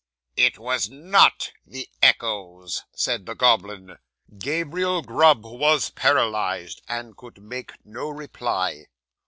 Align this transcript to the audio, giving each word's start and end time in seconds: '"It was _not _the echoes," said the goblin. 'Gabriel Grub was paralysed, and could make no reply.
'"It 0.35 0.57
was 0.57 0.87
_not 0.89 1.51
_the 1.69 1.85
echoes," 2.01 2.85
said 2.91 3.27
the 3.27 3.35
goblin. 3.35 3.97
'Gabriel 4.35 5.03
Grub 5.03 5.45
was 5.45 5.91
paralysed, 5.91 6.81
and 6.87 7.15
could 7.15 7.39
make 7.39 7.73
no 7.85 8.09
reply. 8.09 8.87